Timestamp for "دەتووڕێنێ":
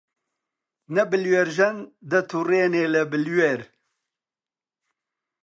2.11-2.85